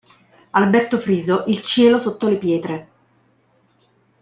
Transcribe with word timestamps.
Alberto 0.49 0.97
Friso 0.97 1.43
Il 1.45 1.61
cielo 1.61 1.99
sotto 1.99 2.27
le 2.27 2.39
pietre. 2.39 2.87